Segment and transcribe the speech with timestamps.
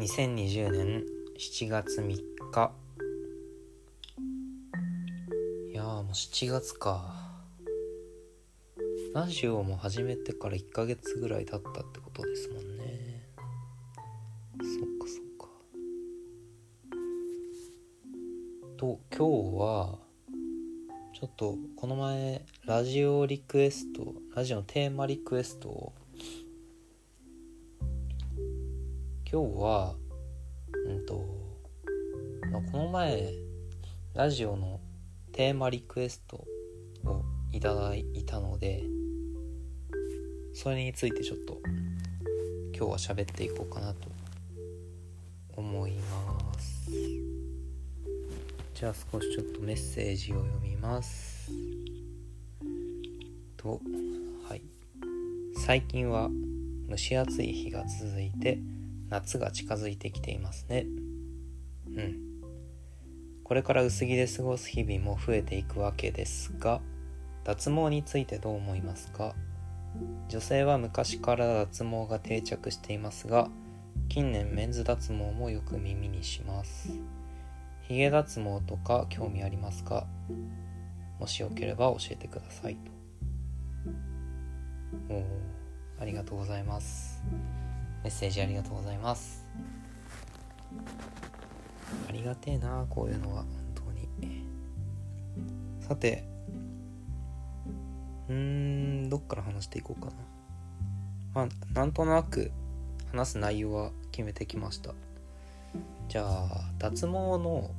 [0.00, 1.04] 2020年
[1.38, 2.16] 7月3
[2.50, 2.72] 日
[5.70, 7.28] いやもう7月か。
[9.14, 13.28] ラジオも始めてから1ヶ月ぐらい経ったってことですもんね。
[14.62, 15.48] そっかそっか。
[18.78, 19.98] と今日は
[21.12, 25.92] ちょっとこの前ラジオリクエストラジオのテーマリクエストを
[29.32, 29.94] 今日は
[30.88, 31.24] うんと、
[32.50, 33.32] まあ、この前
[34.12, 34.80] ラジオの
[35.30, 36.44] テーマリクエスト
[37.04, 38.82] をいただいたので
[40.52, 41.60] それについてちょっと
[42.76, 44.08] 今日は喋っていこうかなと
[45.56, 46.90] 思います。
[48.74, 51.52] じゃあ少しちょっとメッセージを読みます。
[53.56, 53.80] と
[54.48, 54.62] はい。
[55.66, 56.28] 最近は
[56.88, 58.58] 蒸し暑い日が続いて
[59.10, 60.86] 夏が近づいてきていますね。
[61.94, 62.30] うん。
[63.44, 66.80] これから薄着で過ごす日々も増えていくわけですが
[67.42, 69.34] 脱毛についてどう思いますか？
[70.28, 73.50] 女性は昔から脱毛が定着していますが
[74.08, 76.92] 近年メンズ脱毛もよく耳にします。
[77.88, 80.06] ヒゲ脱毛とか興味ありますか？
[81.18, 82.92] もしよければ教えてくださいと。
[85.12, 85.24] お
[86.00, 87.20] ありがとうございます。
[88.02, 89.44] メッセージありがとうございます。
[92.08, 93.42] ありがてえなこういうのは。
[93.42, 93.82] 本当
[94.26, 94.44] に。
[95.80, 96.24] さて。
[98.28, 98.34] うー
[99.06, 100.12] んどっから話していこうかな。
[101.34, 102.50] まあなんとなく
[103.12, 104.94] 話す内容は決めてきました。
[106.08, 107.70] じゃあ脱毛の、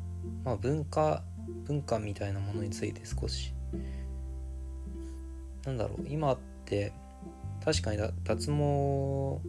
[0.43, 1.23] まあ、文化
[1.65, 3.53] 文化みたいなものについて少し。
[5.65, 6.91] なんだろう今って
[7.63, 9.39] 確かに脱毛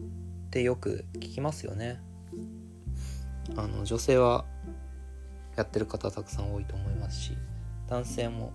[0.53, 1.99] ってよく聞きますよね。
[3.55, 4.45] あの女性は
[5.55, 7.37] やってる方たくさん多いと思いますし
[7.89, 8.53] 男性も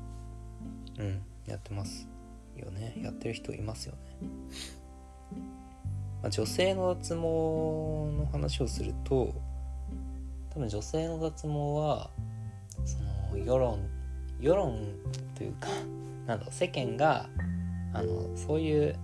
[0.97, 2.09] うんやってます
[2.57, 2.95] よね。
[3.03, 4.29] やってる人いますよね、
[6.23, 9.35] まあ、女性の脱毛の話をすると
[10.51, 12.11] 多分女性の脱毛は
[12.85, 12.99] そ
[13.35, 13.81] の世論
[14.41, 14.95] 世論
[15.35, 15.67] というか
[16.29, 17.29] なんだろう世間が
[17.93, 18.97] あのそういう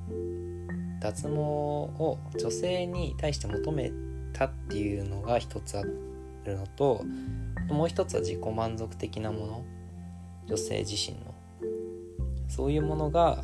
[1.04, 3.92] 脱毛を女性に対して求め
[4.32, 5.92] たっていうのが一つある
[6.56, 7.04] のと
[7.68, 9.64] もう一つは自己満足的なもの。
[10.46, 11.34] 女性自身の。
[12.48, 13.42] そういうものが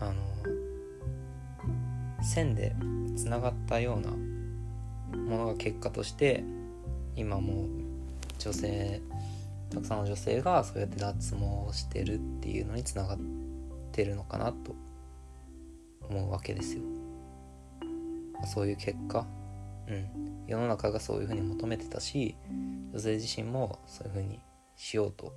[0.00, 0.14] あの
[2.22, 2.74] 線で
[3.16, 4.10] つながったような
[5.18, 6.44] ものが結果として
[7.16, 7.66] 今も
[8.38, 9.00] 女性
[9.70, 13.18] たくさんの女性がそうやって脱毛をしてるっていうのにつながっ
[13.90, 14.74] てるのかなと。
[16.08, 16.82] 思うわけですよ。
[18.46, 19.26] そういう結果、
[19.88, 22.36] うん、世の中がそういうふうに求めてたし
[22.92, 24.40] 女性自身もそういうふうに
[24.76, 25.32] しようと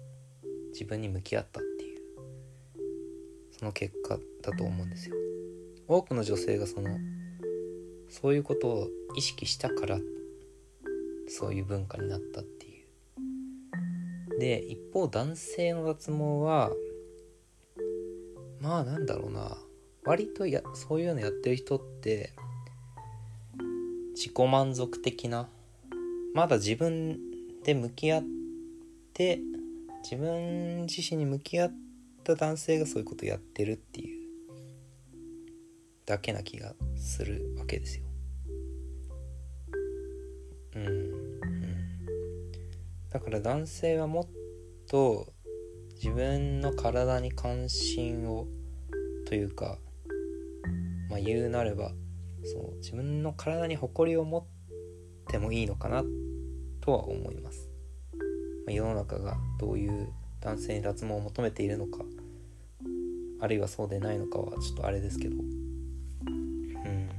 [0.71, 2.01] 自分に向き合ったっていう
[3.57, 5.15] その結果だと思うんですよ。
[5.87, 6.97] 多くの女性がその
[8.09, 9.99] そういうことを意識したから
[11.27, 12.69] そういう文化になったってい
[14.35, 14.39] う。
[14.39, 16.71] で一方男性の脱毛は
[18.59, 19.57] まあなんだろうな
[20.05, 22.33] 割とやそういうのやってる人って
[24.13, 25.49] 自己満足的な
[26.33, 27.17] まだ自分
[27.63, 28.23] で向き合っ
[29.13, 29.39] て
[30.03, 31.73] 自分自身に向き合っ
[32.23, 34.25] た男性がそういうことやってるっていう
[36.05, 38.05] だけな気がするわけですよ。
[40.75, 41.39] うん、うん、
[43.09, 44.27] だから男性はもっ
[44.87, 45.33] と
[45.95, 48.45] 自分の体に関心を
[49.25, 49.79] というか
[51.09, 51.91] まあ、言うなれば
[52.43, 54.45] そう自分の体に誇りを持っ
[55.27, 56.03] てもいいのかな
[56.81, 57.69] とは思います、
[58.66, 60.09] まあ、世の中がどういう
[60.41, 62.03] 男性に脱毛を求めているのか
[63.41, 65.35] あるいはそうでないのかはちょっとあれですけど。
[65.35, 67.09] うん。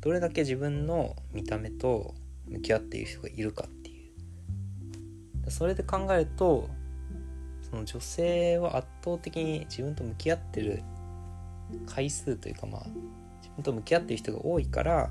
[0.00, 2.14] どれだけ自分の見た目と
[2.48, 4.10] 向き合っている人がいるかってい
[5.46, 5.50] う。
[5.50, 6.68] それで考えると
[7.70, 10.82] その女性は圧倒的に自分と向き合ってる
[11.86, 12.86] 回数というかまあ
[13.42, 15.10] 自分と向き合ってる人が多いから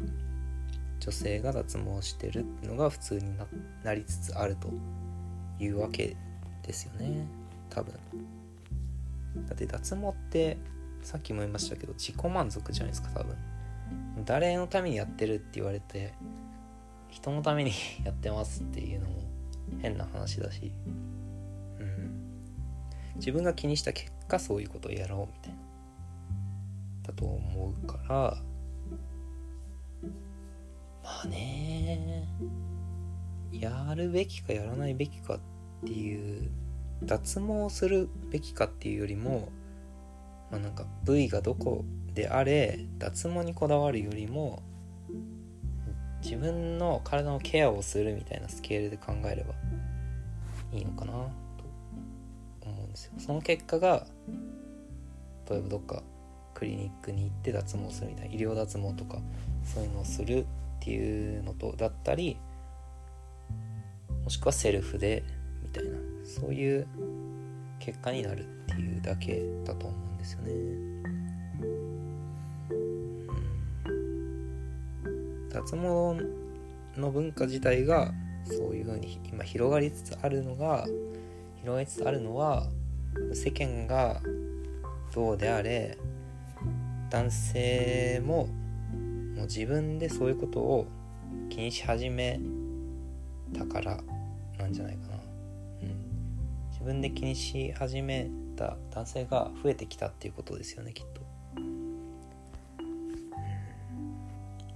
[1.00, 3.38] 女性が脱毛してるってのが普通に
[3.84, 4.70] なりつつあると
[5.60, 6.16] いうわけ
[6.64, 7.28] ですよね。
[7.70, 7.94] 多分。
[9.48, 10.58] だって脱毛って
[11.02, 13.36] さっきも言いましたけど自己満足じゃないですか多分。
[14.26, 16.14] 誰のためにやってるって言われて
[17.10, 17.72] 人のために
[18.04, 19.16] やってますっていうのも
[19.82, 20.72] 変な話だし。
[21.80, 22.22] うん。
[23.18, 25.65] 自分が気にした結果そういうことをやろうみたいな。
[27.16, 28.38] と思うから。
[31.04, 32.28] まあね。
[33.52, 35.40] やるべきかやらないべきかっ
[35.86, 36.50] ていう
[37.04, 39.50] 脱毛するべきかっていうよりも、
[40.52, 44.62] まあ、なんか部位がどこであれ脱毛にこだわるよりも
[46.22, 49.54] 自分の体のケアをするみたいなスケールで考えれば
[50.74, 51.20] いいのかなと
[52.62, 53.14] 思うんですよ。
[53.20, 54.08] その結果が
[55.50, 56.02] 例えばどっか
[56.56, 59.19] クリニックに行って脱毛するみたいな医療脱毛とか
[59.63, 60.46] そういうのをするっ
[60.80, 62.38] ていうのとだったり
[64.24, 65.24] もしくはセルフで
[65.62, 66.88] みたいなそういう
[67.80, 70.52] 結果になるっていうだけだと思うんですよね。
[75.06, 75.80] うん、脱毛
[77.00, 78.12] の文化自体が
[78.46, 80.86] そういうふうに今広がりつつあるのが
[81.57, 82.68] 広がりつつあるのは
[83.34, 84.22] 世間が
[85.13, 85.98] どうであれ
[87.10, 88.48] 男性も
[89.36, 90.88] もう自分でそういうことを
[91.50, 92.40] 気にし始め
[93.54, 94.00] たから
[94.57, 95.16] なんじゃないかな、
[95.81, 95.96] うん、
[96.72, 101.22] 自分で気にし始めた男性が増えてきたっていうことですよねきっと、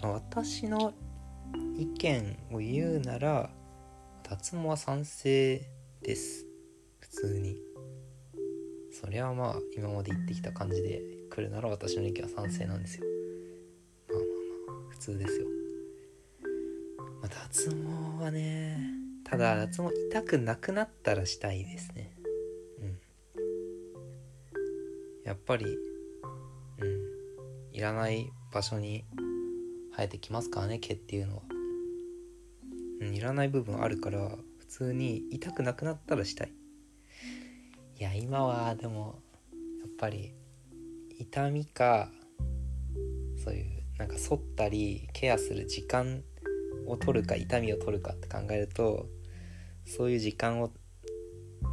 [0.03, 0.93] うん、私の
[1.77, 3.49] 意見を言うなら
[4.29, 5.61] 脱毛は賛成
[6.03, 6.45] です。
[6.99, 7.57] 普通に。
[8.91, 11.01] それはまあ今まで言ってきた感じで
[11.39, 13.05] 来るなら私の意見は賛成なんですよ。
[14.09, 14.25] まあまあ
[14.73, 15.47] まあ普通ですよ、
[17.21, 18.77] まあ、脱毛はね
[19.23, 22.11] ただ脱毛痛くなくなったらしたいですね。
[22.81, 22.99] うん。
[25.23, 27.09] やっぱりうん。
[27.71, 29.05] いらない場所に
[29.95, 31.43] 生えてきますからね毛っていうのは。
[33.01, 36.51] うんいらない部分あるから普通に痛くなくなったらしたい。
[37.97, 39.21] いや今はでも
[39.81, 40.33] やっぱり
[41.19, 42.09] 痛みか
[43.43, 43.65] そういう
[43.97, 46.23] なんか反ったりケアする時間
[46.87, 49.07] を取るか痛みを取るかって考えると
[49.85, 50.71] そういう時間を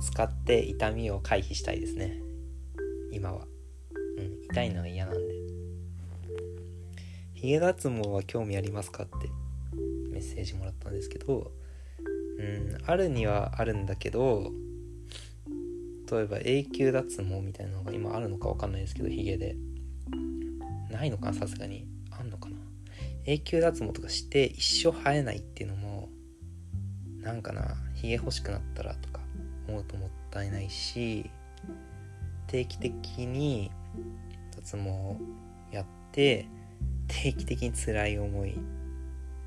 [0.00, 2.20] 使って痛みを回避したいですね。
[3.12, 3.46] 今は。
[4.19, 5.34] うん痛いのは嫌なんで。
[7.34, 9.31] ヒゲ脱毛は興味ありますかって
[10.10, 11.52] メッセージもらったんですけど
[12.38, 14.50] うんあるにはあるんだけど
[16.11, 19.56] 例えば永久脱毛みたいなのが今あるのか分かんないですけどヒゲで。
[20.91, 21.26] ないのか？
[21.26, 21.87] なさすがに。
[22.19, 22.56] あんのかな？
[23.26, 26.08] 永久脱毛とかして一生生えないっていうのも
[27.20, 27.76] なんかな？
[27.94, 29.20] ヒゲ欲しくなったらとか
[29.69, 31.31] 思うともったいないし
[32.47, 33.70] 定期的に
[34.55, 35.17] 脱毛
[35.75, 36.47] やって
[37.08, 38.58] 定期的に辛い思い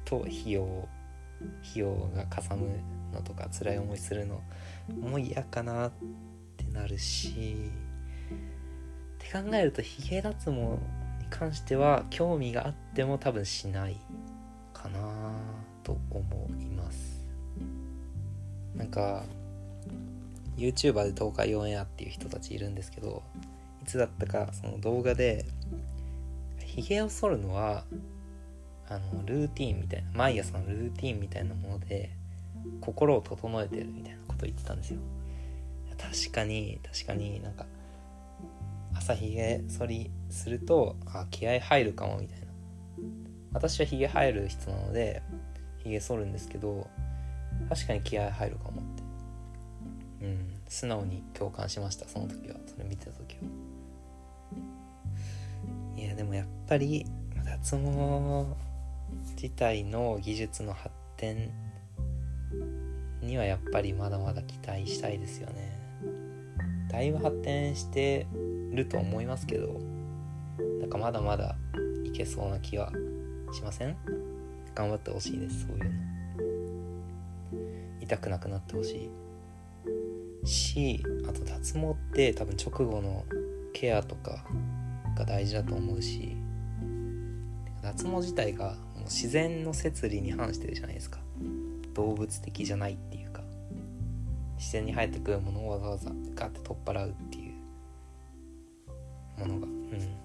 [0.04, 0.88] と費用
[1.64, 2.68] 費用がかさむ
[3.14, 4.42] のとか辛い思いするの
[5.00, 5.92] もう嫌かなっ
[6.74, 7.72] なるし
[9.16, 10.78] って考えるとヒゲ脱毛に
[11.30, 13.98] 関しては興味があっても多分しない
[14.74, 15.00] かな
[15.84, 17.20] と思います。
[18.76, 19.26] なんか
[20.58, 23.24] YouTuber で東海オンエアっていう人たちいるんですけど
[23.82, 25.46] いつだったかその動画で
[26.66, 27.84] ひげを剃るのは
[28.90, 32.12] あのルーティンみたいな毎朝のルーティンみたいなもので
[32.82, 35.00] 心を整えてるみたいなこと言ってたんですよ。
[36.00, 37.66] 確かに確かになんか
[38.96, 42.48] 朝ひげ剃りするとあ気合入るかもみたいな。
[43.52, 45.24] 私はひげ生える人なので
[45.84, 46.88] ひげ剃るんですけど
[47.68, 49.04] 確かに気合入るかもって。
[50.26, 52.56] うん素直に共感しましたその時は。
[52.68, 53.42] それ見てた時は。
[55.98, 57.06] いやでもやっぱり
[57.44, 58.46] 脱毛
[59.36, 61.52] 自体の技術の発展
[63.22, 65.79] にはやっぱりまだまだ期待したいですよね。
[66.90, 68.28] だいぶ発展して
[68.72, 69.80] ると思いますけど
[70.80, 71.56] なんかまだまだ
[72.04, 72.92] いけそうな気は
[73.54, 73.96] しません？
[74.76, 75.90] 頑張ってほしいですそういうの。
[78.02, 79.10] 痛くなくなってほし
[80.44, 83.24] いしあと脱毛って多分直後の
[83.74, 84.44] ケアとか
[85.16, 86.36] が大事だと思うし
[87.84, 91.20] 脱毛自体がもう自然の摂理に反してるじゃないですか。
[91.94, 93.19] 動物的じゃないっていう。
[94.60, 99.66] 自然に生えてくるものをわざわざガッて取っ払うっていうものが。
[99.66, 100.20] うん。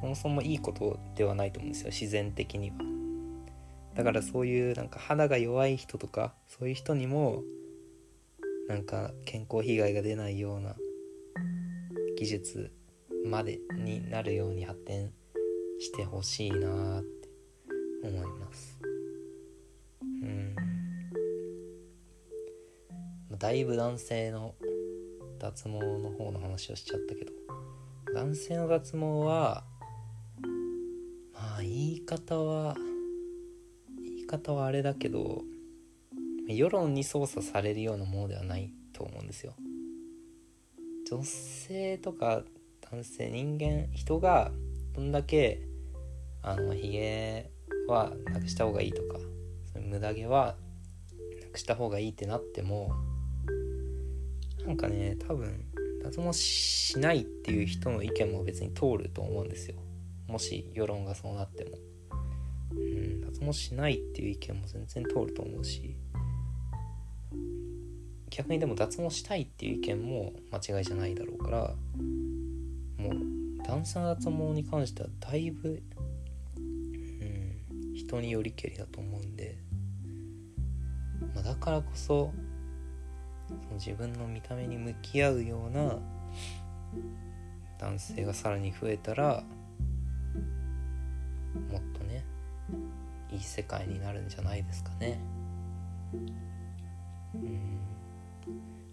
[0.00, 1.88] そもそもいいことではないと思うんですよ。
[1.90, 2.76] 自然的には。
[3.94, 7.42] だからそういうなんか肌が弱い人とかそういう人にも
[8.68, 10.76] なんか健康被害が出ないような
[12.16, 12.72] 技術
[13.26, 15.12] までになるように発展
[15.78, 17.28] してほしいなって
[18.02, 18.80] 思います。
[20.22, 20.59] うん。
[23.40, 24.54] だいぶ男性の
[25.38, 27.32] 脱毛の方の話をしちゃったけど
[28.14, 29.64] 男性の脱毛は
[31.32, 32.76] まあ言い方は
[34.04, 35.40] 言い方はあれだけど
[36.48, 39.54] 世論に操作されるようなものではないと思うんですよ。
[41.10, 42.42] 女性とか
[42.82, 44.52] 男性人間人が
[44.92, 45.62] どんだけ
[46.42, 47.50] あのヒゲ
[47.88, 49.18] はなくした方がいいとか
[49.80, 50.56] 無駄毛は
[51.42, 52.92] なくした方がいいってなっても
[54.66, 55.64] なんかね多分
[56.02, 59.76] 脱毛しないっていう人の意見も別に通ると思うんですよ。
[60.26, 61.70] もし世論がそうなっても。
[62.72, 65.96] うん脱毛しないっていう意見も全然通ると思うし。
[68.30, 71.74] 逆にでも脱毛したいっていう意見も間違いじゃないだろうから。
[72.98, 75.82] もう男性の脱毛に関してはだいぶ、
[76.58, 79.56] うん、人によりけりだと思うんで、
[81.34, 82.32] まあ、だからこそ
[83.84, 85.96] 自分の見た目に向き合うような
[87.78, 89.42] 男性がさらに増えたら
[91.70, 92.22] もっとね
[93.32, 95.18] いい世界になるんじゃないですかね。
[97.34, 97.80] うん。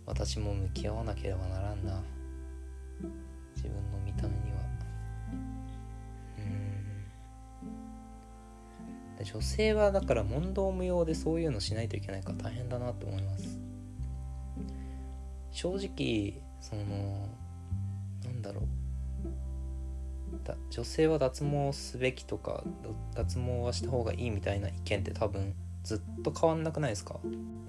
[0.06, 2.02] 私も向き合わなければならんな。
[3.56, 4.58] 自分の見た目には。
[9.20, 9.26] うん。
[9.26, 13.67] 女性はだから問答無用でそういうのしないといけないから大変だなって思います。
[15.58, 16.84] 正直その
[18.24, 18.64] なんだろう。
[20.70, 22.64] 女性は脱毛すべきとか
[23.16, 27.20] 脱毛はした方がいいみたいな意見って多分ずっと変わんなくないですか？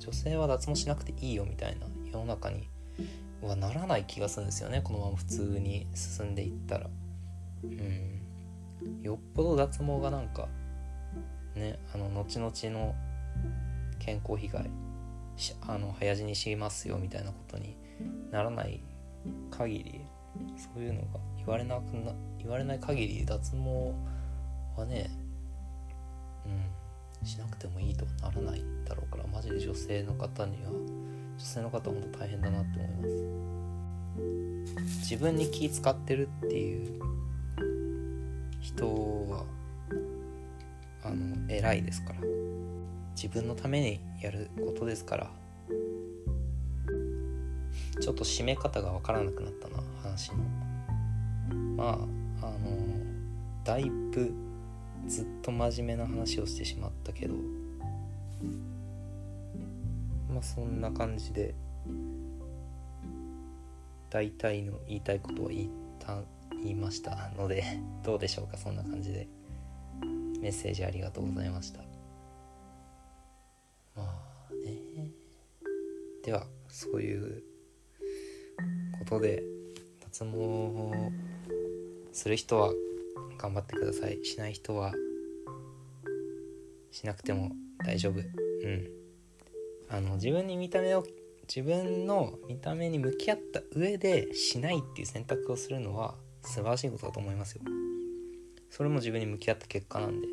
[0.00, 2.68] 女性は脱毛しなくていいよみたいな世の中に
[3.40, 4.82] はならない気がするんですよね。
[4.84, 6.90] このまま普通に進んでいったら。
[7.64, 8.20] うん。
[9.02, 10.46] よっぽど脱毛がなんか
[11.54, 12.94] ねあの後々の
[13.98, 14.70] 健康被害。
[15.66, 17.76] あの早死にしますよみたいなことに
[18.30, 18.80] ならない
[19.50, 20.00] 限り
[20.56, 23.92] そういうのが言われなくな言われない限り脱毛
[24.76, 25.10] はね
[26.46, 33.38] うんしなくてもいいとはならないだろうからマジで女性の方には女性の方は本当大変だなって思います。
[35.10, 37.00] 自分に気使ってるっていう
[38.60, 39.44] 人は
[41.02, 42.47] あの偉いですから。
[43.20, 45.30] 自分のためにやることですから。
[48.00, 50.36] ちょっと締め方が分からなくなったな話の。
[51.76, 51.98] ま
[52.40, 52.58] ああの
[53.64, 54.32] だいぶ
[55.08, 57.34] ずっと真面目な話をしてしまったけど。
[60.32, 61.56] まあそんな感じで。
[64.10, 66.18] 大体の言いたいことは言った
[66.62, 67.64] 言いましたので
[68.04, 69.26] どうでしょうかそんな感じで。
[70.40, 71.87] メッセージありがとうございました。
[76.28, 77.42] ではそういう
[78.98, 79.42] ことで
[80.12, 80.30] 脱毛
[82.12, 82.70] する人は
[83.38, 84.22] 頑張ってください。
[84.26, 84.92] しない人は
[86.90, 88.18] しなくても大丈夫。
[88.18, 88.90] うん。
[89.88, 91.06] あの自分に見た目を
[91.48, 97.62] 自分の見た目に向き合った上でしないっていう選択をするのは素晴らしいことだと思いますよ。
[98.68, 100.28] それも自分に向き合った結果なんで。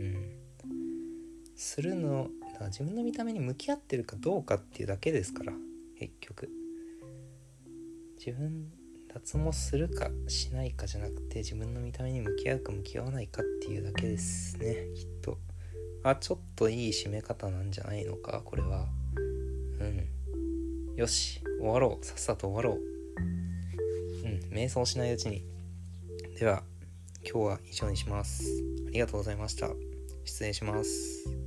[0.00, 0.30] うん。
[1.54, 5.52] するのだから自分の見た目に向き合ってるかどうかっていうだけですから
[5.98, 6.48] 結局。
[8.16, 8.70] 自分
[9.12, 15.38] 脱毛するかしないかじゃなくて自分の見た目に向き合うか向き合わないかっていうだけですねきっと。
[16.04, 18.86] あちょっといい締め方なんじゃないのかこれは。
[19.80, 20.08] うん。
[20.96, 22.04] よし終わろう。
[22.04, 22.82] さっさと終わろう。
[23.20, 25.44] うん瞑想しないうちに。
[26.38, 26.62] では
[27.28, 28.44] 今日は以上にします。
[28.86, 29.70] ありがとうございました。
[30.24, 31.43] 失礼します。